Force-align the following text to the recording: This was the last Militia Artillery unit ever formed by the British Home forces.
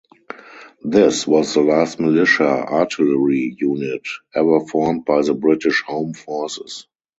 This 0.83 1.27
was 1.27 1.53
the 1.53 1.61
last 1.61 1.99
Militia 1.99 2.43
Artillery 2.47 3.55
unit 3.59 4.01
ever 4.33 4.61
formed 4.65 5.05
by 5.05 5.21
the 5.21 5.35
British 5.35 5.83
Home 5.85 6.15
forces. 6.15 6.87